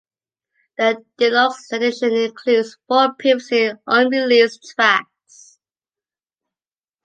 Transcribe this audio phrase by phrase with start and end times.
[0.79, 5.59] The deluxe edition includes four previously unreleased tracks.